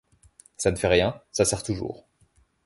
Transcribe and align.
Ça 0.57 0.71
ne 0.71 0.77
fait 0.77 0.87
rien, 0.87 1.21
ça 1.31 1.45
sert 1.45 1.61
toujours. 1.61 2.07